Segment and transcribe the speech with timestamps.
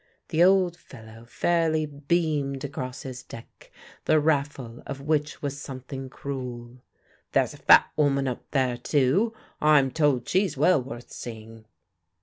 [0.29, 3.71] The old fellow fairly beamed across his deck,
[4.05, 6.81] the raffle of which was something cruel.
[7.33, 9.31] "There's a fat woman up there, too.
[9.61, 11.65] I'm told she's well worth seeing."